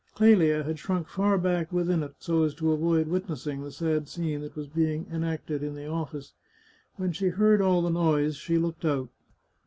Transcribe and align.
Clelia 0.15 0.63
had 0.63 0.79
shrunk 0.79 1.07
far 1.09 1.37
back 1.37 1.71
within 1.71 2.01
it, 2.01 2.15
so 2.17 2.41
as 2.41 2.55
to 2.55 2.71
avoid 2.71 3.07
witnessing 3.07 3.61
the 3.61 3.71
sad 3.71 4.07
scene 4.09 4.41
that 4.41 4.55
was 4.55 4.65
being 4.65 5.05
en 5.11 5.23
acted 5.23 5.61
in 5.61 5.75
the 5.75 5.85
office. 5.87 6.33
When 6.95 7.11
she 7.11 7.27
heard 7.27 7.61
all 7.61 7.83
the 7.83 7.91
noise 7.91 8.35
she 8.35 8.57
looked 8.57 8.83
out. 8.83 9.09